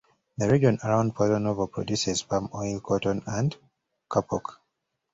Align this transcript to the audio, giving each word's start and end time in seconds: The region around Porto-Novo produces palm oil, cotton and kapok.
The 0.39 0.49
region 0.49 0.79
around 0.83 1.13
Porto-Novo 1.13 1.67
produces 1.67 2.23
palm 2.23 2.49
oil, 2.55 2.79
cotton 2.79 3.21
and 3.27 3.55
kapok. 4.09 4.57